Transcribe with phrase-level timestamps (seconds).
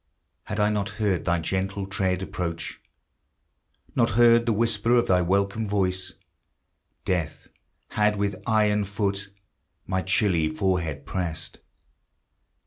[0.45, 2.81] Had I not heard thy gentle tread approach,
[3.95, 6.13] Not heard the whisper of thy welcome voice,
[7.05, 7.49] Death
[7.89, 9.29] had with iron foot
[9.85, 11.59] My chilly forehead pressed.